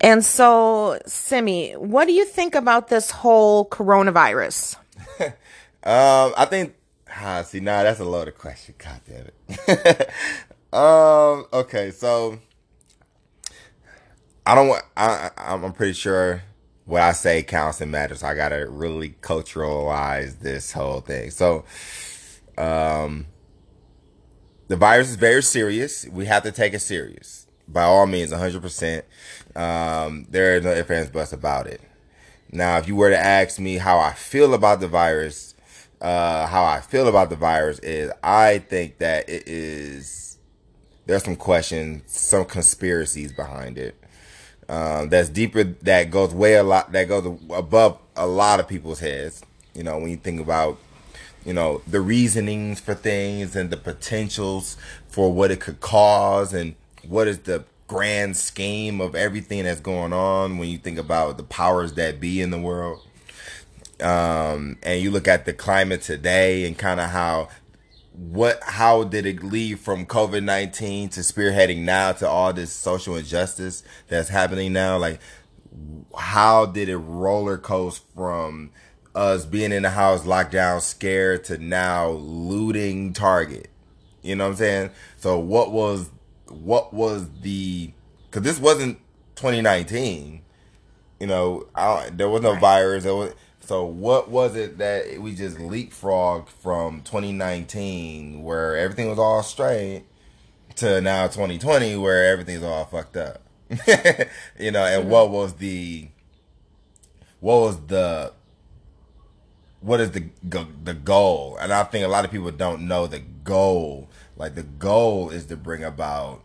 [0.00, 4.76] And so, Syme, what do you think about this whole coronavirus?
[5.20, 5.32] um,
[6.36, 6.74] I think.
[7.10, 8.74] Ah, see, now nah, that's a loaded question.
[8.78, 9.28] God damn
[9.68, 10.10] it.
[10.72, 11.46] um.
[11.52, 12.38] Okay, so
[14.46, 14.84] I don't want.
[14.96, 15.30] I.
[15.36, 16.42] I'm pretty sure
[16.84, 18.22] what I say counts and matters.
[18.22, 21.30] I gotta really culturalize this whole thing.
[21.32, 21.64] So,
[22.56, 23.26] um,
[24.68, 26.06] the virus is very serious.
[26.06, 29.02] We have to take it serious by all means, 100%.
[29.54, 31.80] Um, there are no ifs, ands, buts about it.
[32.50, 35.54] Now, if you were to ask me how I feel about the virus,
[36.00, 40.38] uh, how I feel about the virus is I think that it is,
[41.06, 43.96] there's some questions, some conspiracies behind it.
[44.68, 49.00] Um, that's deeper, that goes way a lot, that goes above a lot of people's
[49.00, 49.42] heads.
[49.74, 50.78] You know, when you think about,
[51.44, 54.76] you know, the reasonings for things and the potentials
[55.08, 56.74] for what it could cause and
[57.08, 61.42] what is the grand scheme of everything that's going on when you think about the
[61.42, 63.02] powers that be in the world.
[64.00, 67.48] Um, and you look at the climate today and kind of how
[68.12, 73.16] what how did it lead from COVID nineteen to spearheading now to all this social
[73.16, 74.98] injustice that's happening now?
[74.98, 75.20] Like,
[76.16, 78.70] how did it roller coast from
[79.14, 83.68] us being in the house, locked down, scared, to now looting Target?
[84.22, 84.90] You know what I'm saying?
[85.16, 86.10] So, what was
[86.50, 87.92] what was the
[88.30, 88.98] because this wasn't
[89.36, 90.42] 2019
[91.20, 92.60] you know I, there was no right.
[92.60, 99.08] virus there was so what was it that we just leapfrogged from 2019 where everything
[99.08, 100.04] was all straight
[100.76, 103.42] to now 2020 where everything's all fucked up
[104.58, 105.10] you know and mm-hmm.
[105.10, 106.08] what was the
[107.40, 108.32] what was the
[109.80, 110.24] what is the
[110.84, 114.07] the goal and i think a lot of people don't know the goal
[114.38, 116.42] like the goal is to bring about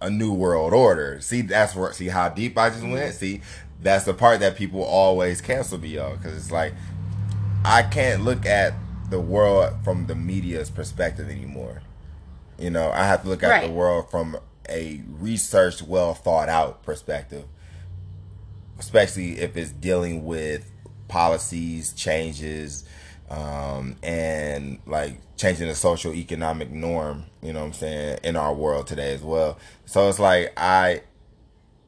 [0.00, 1.20] a new world order.
[1.20, 2.94] See, that's where see how deep I just went.
[2.94, 3.16] Mm-hmm.
[3.16, 3.40] See,
[3.82, 6.72] that's the part that people always cancel me on because it's like
[7.64, 8.74] I can't look at
[9.10, 11.82] the world from the media's perspective anymore.
[12.58, 13.66] You know, I have to look at right.
[13.66, 17.44] the world from a researched, well thought out perspective,
[18.78, 20.70] especially if it's dealing with
[21.08, 22.84] policies, changes,
[23.30, 28.54] um, and like changing the social economic norm, you know what I'm saying, in our
[28.54, 29.58] world today as well.
[29.86, 31.02] So it's like I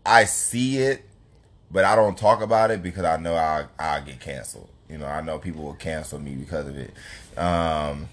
[0.04, 1.04] I see it,
[1.70, 4.68] but I don't talk about it because I know I I'll get canceled.
[4.88, 6.92] You know, I know people will cancel me because of it.
[7.36, 8.08] Um,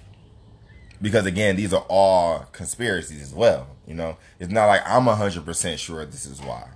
[1.02, 3.68] because again, these are all conspiracies as well.
[3.88, 6.68] You know, it's not like I'm hundred percent sure this is why.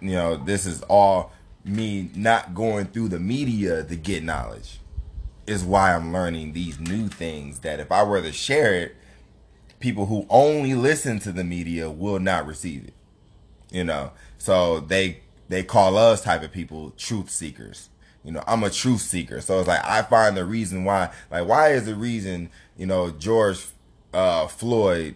[0.00, 1.32] You know, this is all
[1.64, 4.80] me not going through the media to get knowledge
[5.50, 8.96] is why I'm learning these new things that if I were to share it,
[9.80, 12.94] people who only listen to the media will not receive it.
[13.70, 17.88] You know, so they they call us type of people truth seekers.
[18.24, 21.10] You know, I'm a truth seeker, so it's like I find the reason why.
[21.30, 23.66] Like, why is the reason you know George
[24.12, 25.14] uh, Floyd,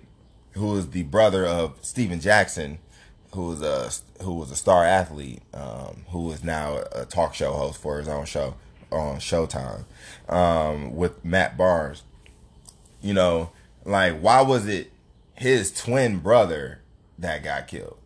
[0.52, 2.78] who is the brother of Stephen Jackson,
[3.34, 3.90] who was a
[4.22, 8.08] who was a star athlete, um, who is now a talk show host for his
[8.08, 8.54] own show
[8.94, 9.84] on Showtime
[10.28, 12.02] um, with Matt Barnes.
[13.02, 13.50] You know,
[13.84, 14.90] like why was it
[15.34, 16.80] his twin brother
[17.18, 17.98] that got killed?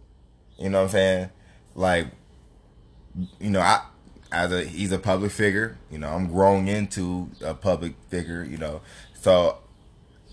[0.58, 1.30] You know what I'm saying?
[1.74, 2.08] Like,
[3.38, 3.82] you know, I
[4.30, 5.76] as a he's a public figure.
[5.90, 8.44] You know, I'm growing into a public figure.
[8.44, 8.80] You know,
[9.14, 9.58] so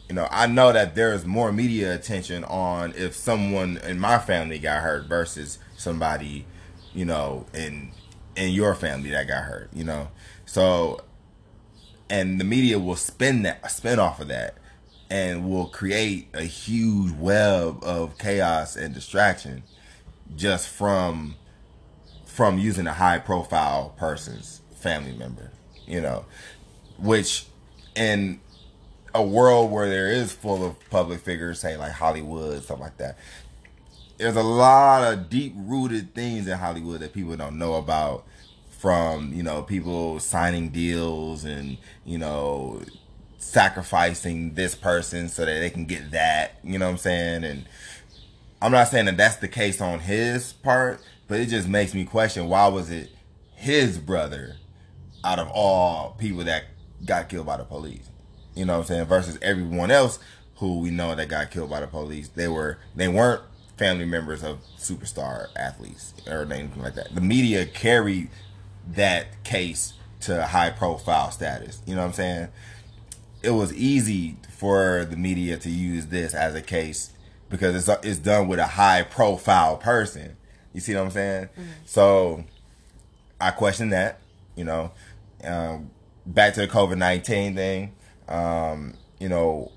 [0.09, 4.17] you know I know that there is more media attention on if someone in my
[4.17, 6.45] family got hurt versus somebody,
[6.93, 7.91] you know, in
[8.35, 9.69] in your family that got hurt.
[9.73, 10.09] You know,
[10.45, 11.01] so,
[12.09, 14.55] and the media will spin that, spin off of that,
[15.09, 19.63] and will create a huge web of chaos and distraction,
[20.35, 21.35] just from
[22.25, 25.51] from using a high profile person's family member.
[25.87, 26.25] You know,
[26.97, 27.45] which
[27.95, 28.39] in
[29.13, 33.17] a world where there is full of public figures, say like Hollywood, stuff like that.
[34.17, 38.25] There's a lot of deep rooted things in Hollywood that people don't know about
[38.85, 42.79] from you know people signing deals and you know
[43.39, 47.43] sacrificing this person so that they can get that you know what i'm saying?
[47.43, 47.65] And
[48.61, 52.05] i'm not saying that that's the case on his part but it just makes me
[52.05, 53.09] question why was it
[53.55, 54.57] his brother
[55.23, 56.65] out of all people that
[57.03, 58.07] got killed by the police?
[58.53, 59.05] You know what i'm saying?
[59.05, 60.19] Versus everyone else
[60.57, 62.27] who we know that got killed by the police.
[62.27, 63.41] They were they weren't
[63.77, 67.15] family members of superstar athletes or anything like that.
[67.15, 68.29] The media carried
[68.93, 71.81] that case to high profile status.
[71.85, 72.47] You know what I'm saying?
[73.43, 77.11] It was easy for the media to use this as a case
[77.49, 80.37] because it's it's done with a high profile person.
[80.73, 81.45] You see what I'm saying?
[81.45, 81.63] Mm-hmm.
[81.85, 82.43] So
[83.39, 84.19] I question that.
[84.55, 84.91] You know,
[85.43, 85.91] um,
[86.25, 87.93] back to the COVID nineteen thing.
[88.27, 89.71] Um, you know,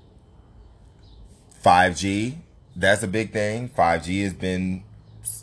[1.61, 2.37] five G.
[2.75, 3.67] That's a big thing.
[3.69, 4.83] Five G has been,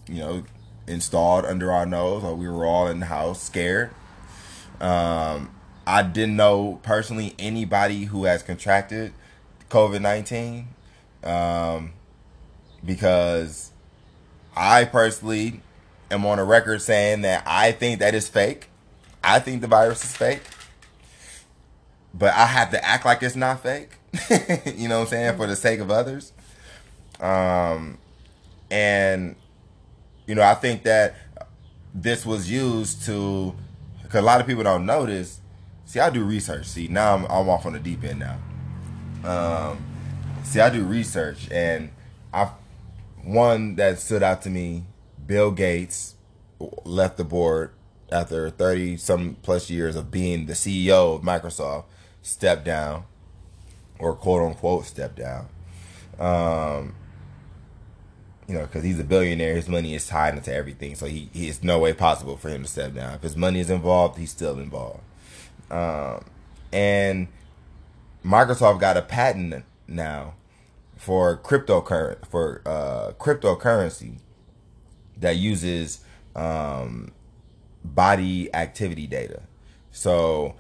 [0.09, 0.45] you know,
[0.87, 2.25] installed under our nose.
[2.25, 3.91] Or we were all in the house scared.
[4.81, 5.51] Um,
[5.87, 9.13] I didn't know personally anybody who has contracted
[9.71, 10.69] COVID nineteen,
[11.23, 11.93] um,
[12.85, 13.73] because
[14.57, 15.61] I personally
[16.11, 18.69] am on a record saying that I think that is fake.
[19.23, 20.43] I think the virus is fake.
[22.15, 23.91] But I have to act like it's not fake.
[24.77, 25.37] you know what I'm saying?
[25.37, 26.33] For the sake of others.
[27.21, 27.99] Um
[28.71, 29.37] and
[30.27, 31.15] you know, I think that
[31.95, 33.55] this was used to
[34.03, 35.41] because a lot of people don't know this.
[35.85, 36.67] See, I do research.
[36.67, 38.39] See, now I'm, I'm off on the deep end now.
[39.25, 39.85] Um,
[40.43, 41.91] see, I do research, and
[42.33, 42.51] I
[43.23, 44.85] one that stood out to me
[45.27, 46.15] Bill Gates
[46.85, 47.73] left the board
[48.11, 51.85] after 30 some plus years of being the CEO of Microsoft,
[52.23, 53.05] stepped down,
[53.99, 55.49] or quote unquote stepped down.
[56.19, 56.95] Um,
[58.49, 61.49] you know, because he's a billionaire, his money is tied into everything, so he, he
[61.49, 63.15] it's no way possible for him to step down.
[63.15, 65.03] If his money is involved, he's still involved.
[65.71, 66.25] Um,
[66.73, 67.29] and
[68.25, 70.35] Microsoft got a patent now
[70.97, 74.19] for cryptocurrency for uh, cryptocurrency
[75.17, 76.05] that uses
[76.35, 77.13] um,
[77.85, 79.43] body activity data.
[79.91, 80.55] So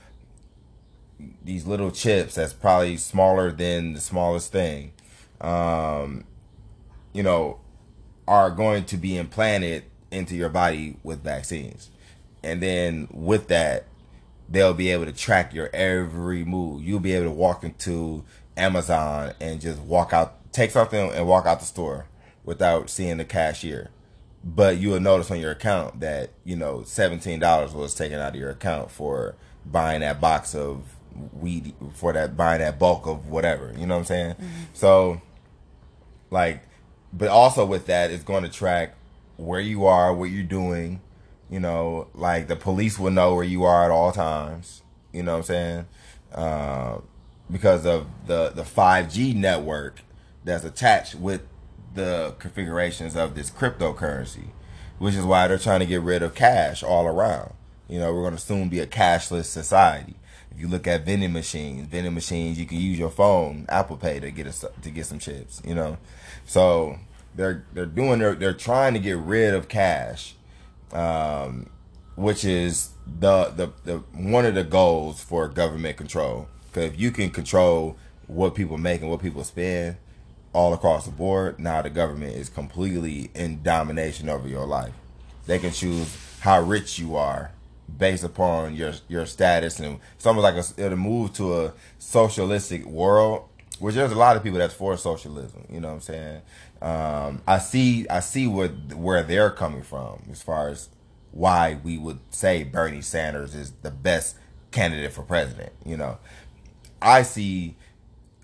[1.44, 4.92] these little chips that's probably smaller than the smallest thing,
[5.40, 6.24] um,
[7.12, 7.58] you know,
[8.26, 11.90] are going to be implanted into your body with vaccines.
[12.42, 13.86] And then with that,
[14.48, 16.82] they'll be able to track your every move.
[16.82, 18.24] You'll be able to walk into
[18.56, 22.06] Amazon and just walk out, take something and walk out the store
[22.44, 23.90] without seeing the cashier
[24.48, 28.34] but you will notice on your account that you know seventeen dollars was taken out
[28.34, 29.34] of your account for
[29.64, 30.96] buying that box of
[31.32, 33.74] weed for that buying that bulk of whatever.
[33.76, 34.34] You know what I'm saying?
[34.34, 34.62] Mm-hmm.
[34.74, 35.20] So,
[36.30, 36.62] like,
[37.12, 38.94] but also with that, it's going to track
[39.36, 41.00] where you are, what you're doing.
[41.50, 44.82] You know, like the police will know where you are at all times.
[45.12, 45.86] You know what I'm saying?
[46.32, 46.98] Uh,
[47.50, 50.00] because of the the 5G network
[50.44, 51.42] that's attached with
[51.94, 54.48] the configurations of this cryptocurrency,
[54.98, 57.52] which is why they're trying to get rid of cash all around.
[57.88, 60.16] You know, we're going to soon be a cashless society.
[60.58, 64.30] You look at vending machines, vending machines, you can use your phone, Apple Pay, to
[64.30, 65.60] get a, to get some chips.
[65.64, 65.98] You know,
[66.46, 66.98] so
[67.34, 70.34] they're they're doing they're they're trying to get rid of cash,
[70.92, 71.68] um,
[72.14, 76.48] which is the, the the one of the goals for government control.
[76.68, 79.96] Because if you can control what people make and what people spend,
[80.56, 81.60] all across the board.
[81.60, 84.94] Now the government is completely in domination over your life.
[85.46, 87.52] They can choose how rich you are
[87.98, 92.84] based upon your your status, and it's almost like a, it'll move to a socialistic
[92.84, 93.48] world.
[93.78, 95.66] Which there's a lot of people that's for socialism.
[95.68, 96.42] You know what I'm saying?
[96.80, 100.88] Um, I see I see where where they're coming from as far as
[101.32, 104.36] why we would say Bernie Sanders is the best
[104.70, 105.72] candidate for president.
[105.84, 106.18] You know,
[107.02, 107.76] I see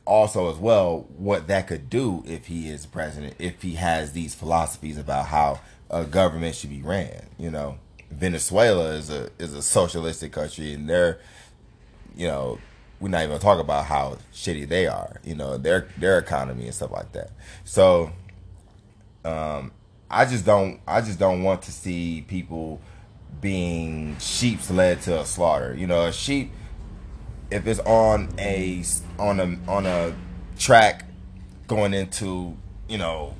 [0.04, 4.34] also as well what that could do if he is president if he has these
[4.34, 5.60] philosophies about how
[5.90, 7.78] a government should be ran you know
[8.12, 11.18] venezuela is a is a socialistic country and they're
[12.16, 12.58] you know
[13.00, 16.74] we're not even talk about how shitty they are you know their their economy and
[16.74, 17.30] stuff like that.
[17.64, 18.12] So
[19.24, 19.72] um
[20.10, 22.80] i just don't i just don't want to see people
[23.40, 25.74] being sheep's led to a slaughter.
[25.76, 26.52] You know a sheep
[27.50, 28.84] if it's on a
[29.18, 30.14] on a on a
[30.58, 31.04] track
[31.66, 32.56] going into
[32.88, 33.34] you know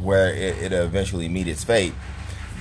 [0.00, 1.94] where it, it'll eventually meet its fate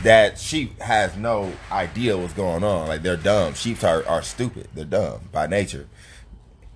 [0.04, 2.88] that sheep has no idea what's going on.
[2.88, 3.54] Like they're dumb.
[3.54, 4.68] Sheep are, are stupid.
[4.74, 5.88] They're dumb by nature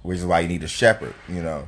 [0.07, 1.67] which is why you need a shepherd you know?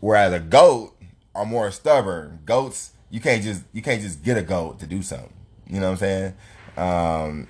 [0.00, 0.94] Whereas a goat
[1.34, 2.40] are more stubborn.
[2.44, 5.32] Goats you can't just you can't just get a goat to do something.
[5.66, 6.34] You know what i'm saying?
[6.76, 7.48] Um,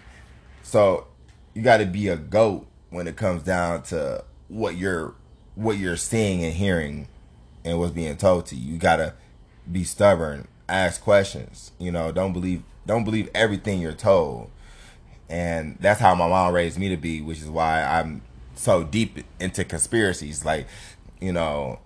[0.63, 1.09] so
[1.53, 5.15] you got to be a goat when it comes down to what you're
[5.57, 7.09] what you're seeing and hearing
[7.65, 8.75] and what's being told to you.
[8.75, 9.15] You gotta
[9.71, 11.73] be stubborn, ask questions.
[11.79, 14.51] You know, don't believe don't believe everything you're told.
[15.29, 18.23] And that's how my mom raised me to be, which is why I'm
[18.55, 20.45] so deep into conspiracies.
[20.45, 20.67] Like,
[21.21, 21.81] you know,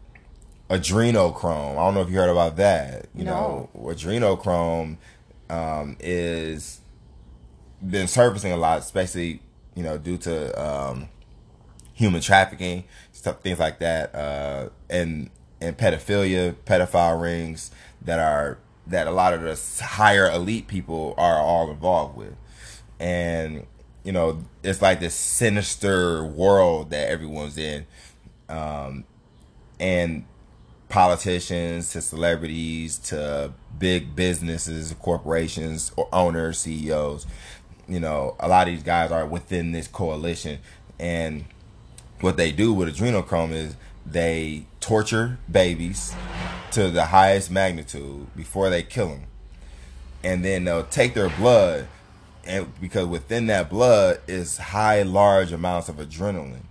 [0.71, 1.73] adrenochrome.
[1.73, 3.07] I don't know if you heard about that.
[3.15, 3.69] You no.
[3.75, 4.97] know, adrenochrome
[5.51, 6.81] um, is
[7.85, 9.41] been surfacing a lot, especially
[9.75, 11.09] you know, due to um,
[11.95, 17.71] human trafficking, stuff, things like that, uh, and and pedophilia, pedophile rings
[18.03, 22.35] that are that a lot of the higher elite people are all involved with,
[22.99, 23.67] and
[24.05, 27.87] you know it's like this sinister world that everyone's in,
[28.49, 29.05] um,
[29.79, 30.25] and
[30.89, 37.27] politicians to celebrities to big businesses, corporations, or owners, CEOs.
[37.89, 40.59] You know, a lot of these guys are within this coalition,
[40.99, 41.45] and
[42.21, 46.15] what they do with adrenochrome is they torture babies
[46.73, 49.25] to the highest magnitude before they kill them,
[50.25, 51.89] and then they'll take their blood,
[52.45, 56.65] and because within that blood is high, large amounts of adrenaline,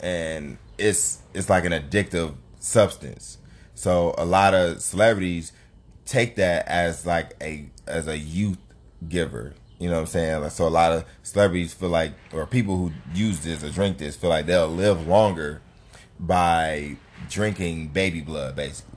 [0.00, 3.38] and it's it's like an addictive substance.
[3.74, 5.52] So a lot of celebrities
[6.04, 8.58] take that as like a as a youth
[9.08, 9.54] giver.
[9.78, 10.42] You know what I'm saying?
[10.42, 13.98] Like, so a lot of celebrities feel like, or people who use this or drink
[13.98, 15.60] this feel like they'll live longer
[16.20, 16.96] by
[17.28, 18.91] drinking baby blood, basically.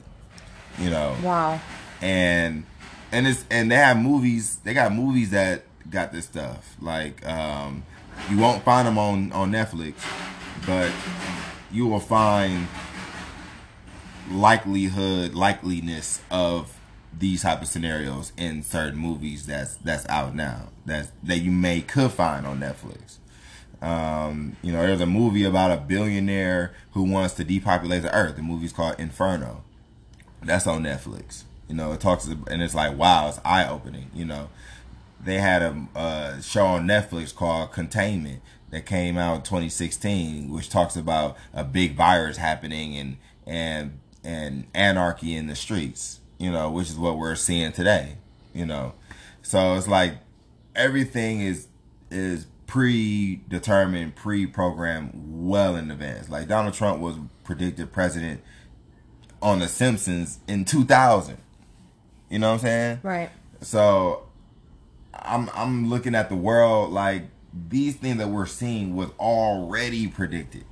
[0.79, 1.15] You know.
[1.23, 1.59] Wow.
[2.01, 2.65] And
[3.11, 4.57] and it's and they have movies.
[4.63, 6.75] They got movies that got this stuff.
[6.81, 7.83] Like um,
[8.29, 9.95] you won't find them on on Netflix,
[10.65, 10.91] but
[11.71, 12.67] you will find
[14.31, 16.79] likelihood likeliness of
[17.17, 21.81] these type of scenarios in certain movies that's that's out now that's that you may
[21.81, 23.17] could find on Netflix.
[23.81, 28.35] Um, you know, there's a movie about a billionaire who wants to depopulate the earth.
[28.35, 29.63] The movie's called Inferno.
[30.45, 31.43] That's on Netflix.
[31.67, 34.11] You know, it talks and it's like wow, it's eye opening.
[34.13, 34.49] You know,
[35.23, 40.69] they had a, a show on Netflix called Containment that came out in 2016, which
[40.69, 46.69] talks about a big virus happening and and and anarchy in the streets you know,
[46.69, 48.17] which is what we're seeing today,
[48.53, 48.93] you know.
[49.41, 50.15] So it's like
[50.75, 51.67] everything is
[52.11, 56.29] is predetermined, pre-programmed well in advance.
[56.29, 58.41] Like Donald Trump was predicted president
[59.45, 61.37] on The Simpsons in 2000.
[62.31, 62.99] You know what I'm saying?
[63.03, 63.29] Right.
[63.61, 64.23] So
[65.13, 67.25] I'm I'm looking at the world like
[67.69, 70.65] these things that we're seeing was already predicted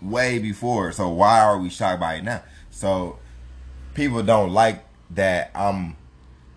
[0.00, 0.92] way before.
[0.92, 2.44] So why are we shocked by it now?
[2.70, 3.18] So
[3.94, 5.96] people don't like that I'm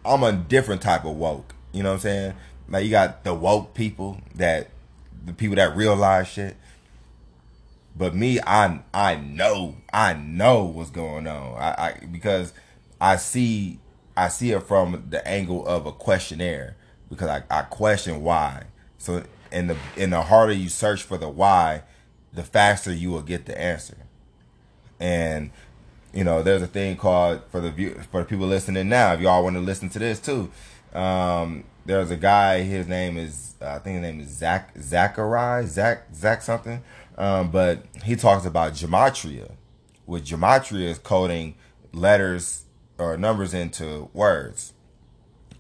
[0.05, 1.55] I'm a different type of woke.
[1.71, 2.33] You know what I'm saying?
[2.69, 4.69] Like you got the woke people that
[5.25, 6.55] the people that realize shit.
[7.97, 11.55] But me, I I know I know what's going on.
[11.57, 12.51] I, I because
[12.99, 13.79] I see
[14.17, 16.75] I see it from the angle of a questionnaire
[17.09, 18.63] because I, I question why.
[18.97, 21.83] So in the in the harder you search for the why,
[22.33, 23.97] the faster you will get the answer.
[24.99, 25.51] And
[26.11, 29.13] you know, there's a thing called for the view for the people listening now.
[29.13, 30.51] If y'all want to listen to this too,
[30.93, 32.61] um, there's a guy.
[32.61, 36.81] His name is uh, I think his name is Zach Zachariah Zach Zach something,
[37.17, 39.51] um, but he talks about gematria.
[40.05, 41.55] With gematria is coding
[41.93, 42.65] letters
[42.97, 44.73] or numbers into words,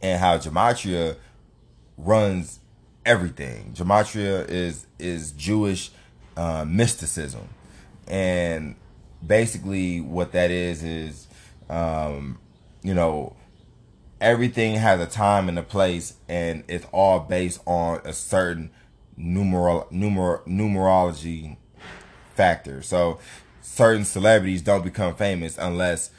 [0.01, 1.17] and how gematria
[1.97, 2.59] runs
[3.05, 3.73] everything.
[3.73, 5.91] Gematria is is Jewish
[6.35, 7.47] uh, mysticism,
[8.07, 8.75] and
[9.25, 11.27] basically what that is is
[11.69, 12.39] um,
[12.81, 13.35] you know
[14.21, 18.71] everything has a time and a place and it's all based on a certain
[19.17, 21.57] numeral numer numerology
[22.35, 22.81] factor.
[22.81, 23.19] So
[23.63, 26.11] certain celebrities don't become famous unless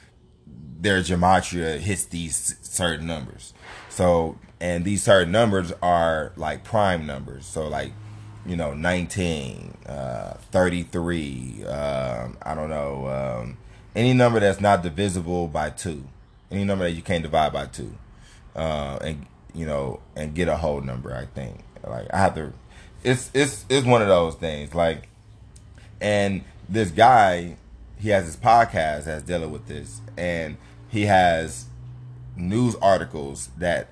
[0.81, 3.55] their gematria hits these certain numbers
[3.89, 7.93] so and these certain numbers are like prime numbers so like
[8.47, 13.57] you know, 19, uh, 33, um, I don't know, um,
[13.97, 16.05] any number that's not divisible by two,
[16.51, 17.97] any number that you can't divide by two,
[18.55, 21.61] uh, and, you know, and get a whole number, I think.
[21.87, 22.53] Like, I have to,
[23.03, 24.75] it's, it's, it's one of those things.
[24.75, 25.09] Like,
[26.01, 27.56] and this guy,
[27.99, 30.56] he has his podcast that's dealing with this, and
[30.88, 31.66] he has
[32.37, 33.88] news articles that,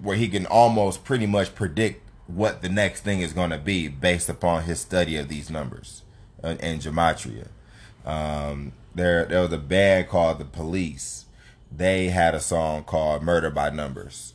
[0.00, 3.88] where he can almost pretty much predict what the next thing is going to be
[3.88, 6.02] based upon his study of these numbers
[6.42, 7.48] uh, and gematria.
[8.04, 11.26] Um, there, there was a band called The Police.
[11.70, 14.34] They had a song called "Murder by Numbers."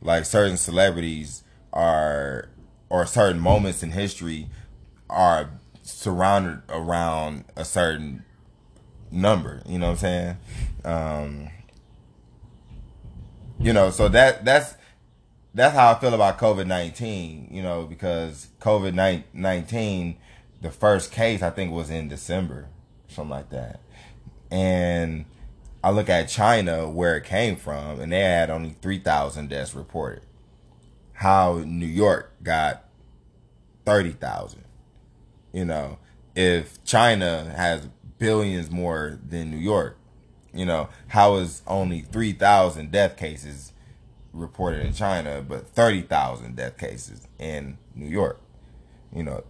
[0.00, 2.48] Like certain celebrities are,
[2.88, 4.48] or certain moments in history
[5.10, 5.50] are
[5.88, 8.24] surrounded around a certain
[9.10, 9.62] number.
[9.66, 10.36] You know what I'm saying?
[10.84, 11.48] Um,
[13.58, 14.74] you know, so that that's
[15.54, 17.48] that's how I feel about COVID nineteen.
[17.50, 20.18] You know, because COVID nineteen,
[20.60, 22.68] the first case I think was in December,
[23.08, 23.80] something like that,
[24.50, 25.24] and
[25.82, 29.74] I look at China where it came from, and they had only three thousand deaths
[29.74, 30.22] reported.
[31.14, 32.84] How New York got
[33.84, 34.64] thirty thousand.
[35.52, 35.98] You know,
[36.34, 37.88] if China has
[38.18, 39.98] billions more than New York,
[40.52, 43.72] You know, how is only 3,000 death cases
[44.32, 48.40] reported in China, but 30,000 death cases in New York?
[49.14, 49.44] You know,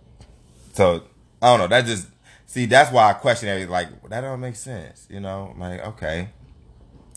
[0.72, 1.04] so
[1.40, 1.66] I don't know.
[1.68, 2.08] That just,
[2.46, 3.70] see, that's why I question everything.
[3.70, 5.06] Like, that don't make sense.
[5.08, 6.30] You know, like, okay,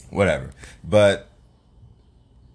[0.09, 0.51] whatever.
[0.83, 1.29] But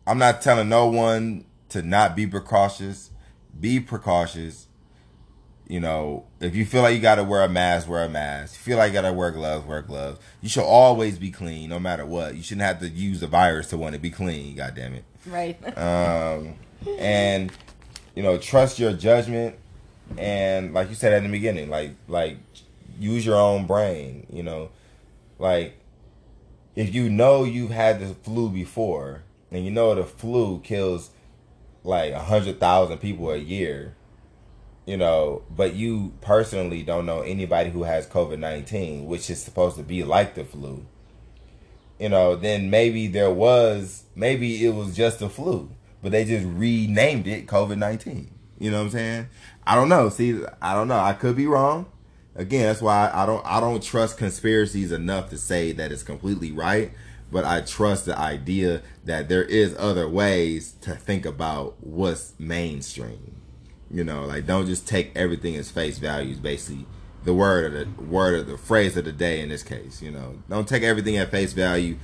[0.07, 3.11] I'm not telling no one to not be precautious.
[3.59, 4.69] Be precautious
[5.69, 8.55] you know, if you feel like you gotta wear a mask, wear a mask.
[8.55, 10.21] If you feel like you gotta wear gloves, wear gloves.
[10.41, 12.37] You should always be clean, no matter what.
[12.37, 14.55] You shouldn't have to use the virus to want to be clean.
[14.55, 15.05] God damn it.
[15.27, 15.57] Right.
[15.79, 16.55] um,
[16.99, 17.51] and
[18.15, 19.57] you know, trust your judgment,
[20.17, 22.39] and like you said at the beginning, like like
[23.01, 24.27] use your own brain.
[24.33, 24.71] You know,
[25.41, 25.77] like
[26.77, 31.11] if you know you've had the flu before, and you know the flu kills
[31.83, 33.97] like a hundred thousand people a year
[34.87, 39.77] you know, but you personally don't know anybody who has COVID 19, which is supposed
[39.77, 40.87] to be like the flu,
[41.99, 45.71] you know, then maybe there was, maybe it was just the flu,
[46.03, 48.31] but they just renamed it COVID 19.
[48.59, 49.29] You know what I'm saying?
[49.67, 50.09] I don't know.
[50.09, 50.99] See, I don't know.
[50.99, 51.87] I could be wrong.
[52.35, 56.53] Again, that's why I don't I don't trust conspiracies enough to say that it's completely
[56.53, 56.93] right,
[57.33, 63.36] but I trust the idea that there is other ways to think about what's mainstream.
[63.91, 66.33] You know, like don't just take everything as face value.
[66.33, 66.87] Is basically
[67.25, 70.03] the word of the word of the phrase of the day in this case.
[70.03, 71.99] You know, don't take everything at face value.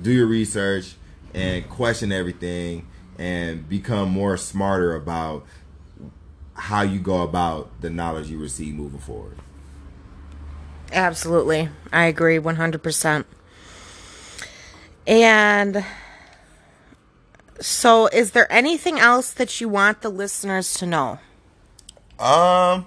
[0.00, 0.94] Do your research
[1.34, 2.86] and question everything
[3.18, 5.44] and become more smarter about
[6.54, 9.38] how you go about the knowledge you receive moving forward.
[10.92, 11.68] Absolutely.
[11.92, 13.24] I agree 100%.
[15.06, 15.84] And
[17.60, 21.18] so, is there anything else that you want the listeners to know?
[22.18, 22.86] Um,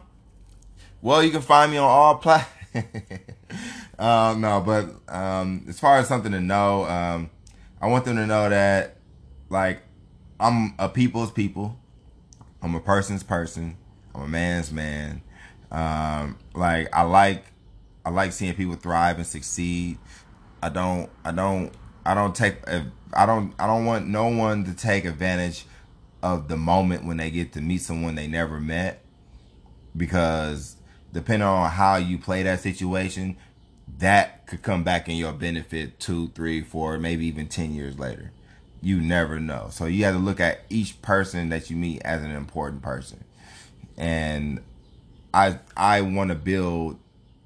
[1.01, 2.48] well, you can find me on all plat.
[4.00, 7.30] um, no, but um, as far as something to know, um,
[7.82, 8.98] I want them to know that,
[9.50, 9.82] like,
[10.40, 11.78] I'm a people's people.
[12.62, 13.78] I'm a person's person.
[14.13, 15.22] I'm a man's man.
[15.72, 17.45] Um, like I like,
[18.04, 19.98] I like seeing people thrive and succeed.
[20.62, 21.72] I don't, I don't,
[22.06, 22.82] I don't take uh,
[23.14, 25.66] I don't I don't want no one to take advantage
[26.24, 29.04] of the moment when they get to meet someone they never met.
[29.96, 30.78] Because
[31.12, 33.38] depending on how you play that situation
[33.98, 38.32] that could come back in your benefit two three four maybe even 10 years later.
[38.82, 39.68] You never know.
[39.70, 43.24] So you have to look at each person that you meet as an important person.
[43.98, 44.62] And
[45.34, 46.98] i i want to build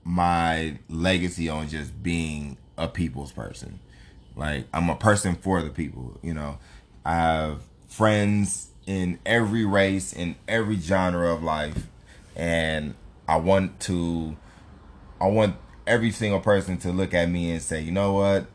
[0.04, 3.80] my legacy on just being a people's person
[4.36, 6.58] like I'm a person for the people, you know.
[7.06, 11.88] I have friends in every race, in every genre of life,
[12.36, 12.96] and
[13.28, 14.36] I want to
[15.20, 15.56] I want
[15.88, 18.48] every single person to look at me and say, "You know what?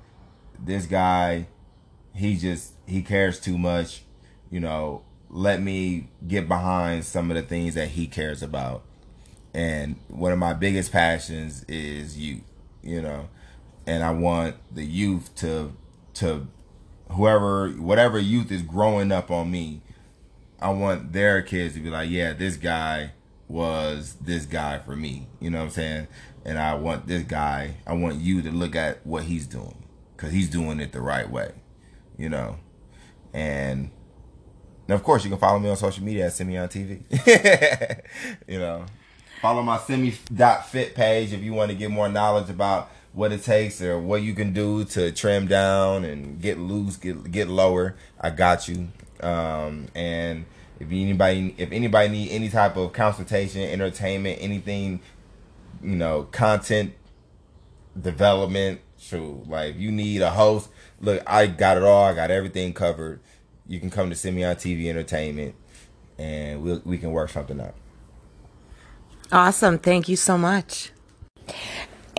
[0.59, 1.47] This guy,
[2.15, 4.03] he just he cares too much,
[4.51, 8.83] you know, let me get behind some of the things that he cares about."
[9.55, 12.43] And one of my biggest passions is you,
[12.83, 13.29] you know
[13.91, 15.73] and I want the youth to
[16.15, 16.47] to
[17.11, 19.83] whoever whatever youth is growing up on me.
[20.61, 23.15] I want their kids to be like, yeah, this guy
[23.49, 25.27] was this guy for me.
[25.41, 26.09] You know what I'm saying?
[26.45, 27.79] And I want this guy.
[27.85, 29.83] I want you to look at what he's doing
[30.17, 31.53] because he's doing it the right way.
[32.17, 32.59] You know,
[33.35, 33.91] and.
[34.87, 37.03] And of course, you can follow me on social media at Simeon TV.
[38.49, 38.87] you know,
[39.41, 43.83] follow my semi.fit page if you want to get more knowledge about what it takes
[43.83, 47.97] or what you can do to trim down and get loose, get get lower.
[48.21, 48.89] I got you.
[49.21, 50.47] Um, and
[50.79, 55.01] if anybody if anybody need any type of consultation, entertainment, anything,
[55.83, 56.95] you know, content
[58.01, 59.43] development, true.
[59.47, 60.71] Like you need a host,
[61.01, 62.05] look, I got it all.
[62.05, 63.21] I got everything covered.
[63.67, 65.55] You can come to Simeon TV Entertainment,
[66.19, 67.75] and we we'll, we can work something out.
[69.33, 69.79] Awesome.
[69.79, 70.91] Thank you so much.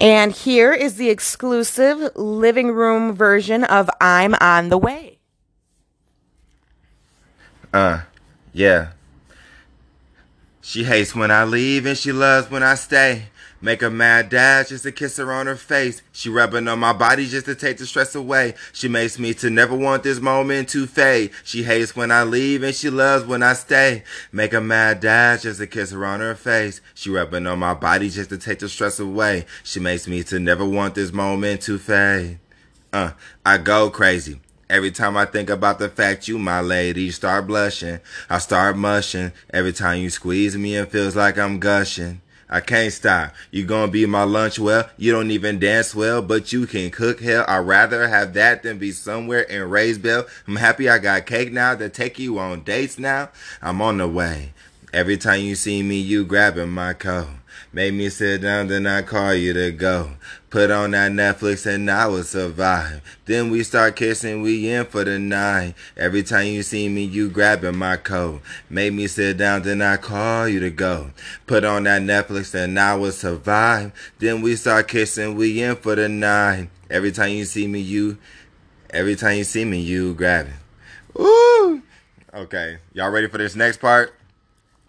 [0.02, 5.20] And here is the exclusive living room version of I'm on the way.
[7.72, 8.02] Uh,
[8.52, 8.94] yeah.
[10.60, 13.26] She hates when I leave and she loves when I stay.
[13.64, 16.02] Make a mad dash just to kiss her on her face.
[16.12, 18.56] She rubbing on my body just to take the stress away.
[18.74, 21.30] She makes me to never want this moment to fade.
[21.44, 24.04] She hates when I leave and she loves when I stay.
[24.32, 26.82] Make a mad dash just to kiss her on her face.
[26.96, 29.46] She rubbing on my body just to take the stress away.
[29.64, 32.40] She makes me to never want this moment to fade.
[32.92, 33.12] Uh,
[33.46, 34.40] I go crazy.
[34.72, 38.00] Every time I think about the fact you my lady, start blushing.
[38.28, 39.34] I start mushing.
[39.52, 42.22] Every time you squeeze me, it feels like I'm gushing.
[42.52, 43.34] I can't stop.
[43.50, 44.90] You gonna be my lunch well.
[44.98, 47.46] You don't even dance well, but you can cook hell.
[47.48, 50.28] I'd rather have that than be somewhere in Raysbell.
[50.48, 53.30] I'm happy I got cake now to take you on dates now.
[53.62, 54.52] I'm on the way.
[54.94, 57.30] Every time you see me, you grabbing my coat.
[57.74, 60.12] Make me sit down, then I call you to go.
[60.50, 63.02] Put on that Netflix and I will survive.
[63.26, 65.76] Then we start kissing, we in for the night.
[65.96, 68.42] Every time you see me, you grabbing my coat.
[68.70, 71.12] Made me sit down, then I call you to go.
[71.48, 73.94] Put on that Netflix and I will survive.
[74.20, 76.70] Then we start kissing, we in for the night.
[76.90, 78.18] Every time you see me, you,
[78.90, 80.54] every time you see me, you grabbing.
[81.14, 81.82] Woo!
[82.34, 84.14] Okay, y'all ready for this next part?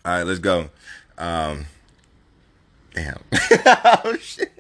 [0.05, 0.71] All right, let's go.
[1.19, 1.67] Um,
[2.95, 3.23] damn.
[3.35, 4.53] oh shit!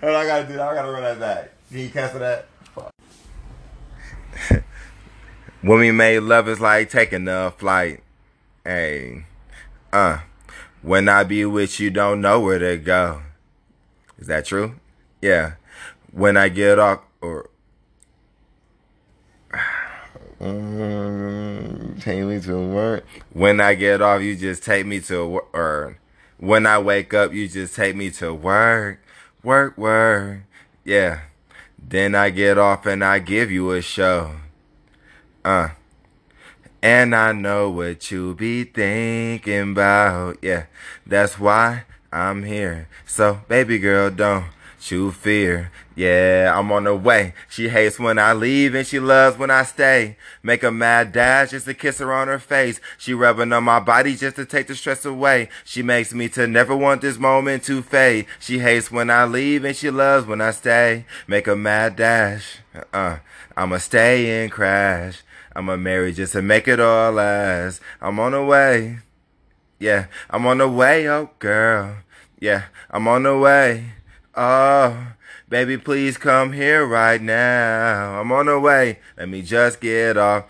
[0.00, 0.54] What I gotta do?
[0.54, 1.50] I gotta run that back.
[1.68, 2.48] Can you cancel that?
[2.74, 2.92] Fuck.
[5.62, 8.02] when we made love, is like taking a flight.
[8.64, 9.24] Hey,
[9.92, 10.20] uh,
[10.82, 13.22] when I be with you, don't know where to go.
[14.18, 14.74] Is that true?
[15.20, 15.54] Yeah.
[16.12, 17.50] When I get off, or
[20.40, 23.04] Mm, take me to work.
[23.32, 25.48] When I get off, you just take me to work.
[25.52, 25.98] Or
[26.38, 29.00] when I wake up, you just take me to work.
[29.42, 30.40] Work, work.
[30.84, 31.20] Yeah.
[31.78, 34.36] Then I get off and I give you a show.
[35.44, 35.70] Uh.
[36.80, 40.38] And I know what you be thinking about.
[40.40, 40.66] Yeah.
[41.04, 42.88] That's why I'm here.
[43.04, 44.44] So, baby girl, don't
[44.80, 45.70] you fear.
[45.94, 47.34] Yeah, I'm on the way.
[47.48, 50.16] She hates when I leave and she loves when I stay.
[50.42, 52.80] Make a mad dash just to kiss her on her face.
[52.96, 55.48] She rubbing on my body just to take the stress away.
[55.64, 58.26] She makes me to never want this moment to fade.
[58.38, 61.04] She hates when I leave and she loves when I stay.
[61.26, 62.58] Make a mad dash.
[62.92, 63.18] Uh,
[63.56, 65.22] I'ma stay and crash.
[65.54, 67.80] I'ma marry just to make it all last.
[68.00, 69.00] I'm on the way.
[69.80, 71.98] Yeah, I'm on the way, oh girl.
[72.40, 73.94] Yeah, I'm on the way.
[74.40, 75.14] Oh,
[75.48, 78.20] baby, please come here right now.
[78.20, 79.00] I'm on the way.
[79.16, 80.44] Let me just get off.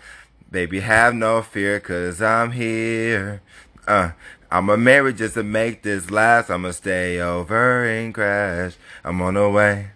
[0.51, 3.41] Baby, have no fear, cause I'm here.
[3.87, 4.11] Uh,
[4.51, 6.51] I'ma marry just to make this last.
[6.51, 8.75] I'ma stay over and crash.
[9.03, 9.87] I'm on the way.